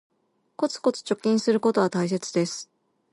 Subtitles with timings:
[0.55, 2.71] コツコツ貯金することは大切です